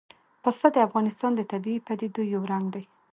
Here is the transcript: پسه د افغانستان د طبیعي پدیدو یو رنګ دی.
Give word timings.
پسه 0.43 0.67
د 0.75 0.77
افغانستان 0.87 1.31
د 1.35 1.41
طبیعي 1.51 1.79
پدیدو 1.87 2.21
یو 2.33 2.41
رنګ 2.51 2.65
دی. 2.75 2.83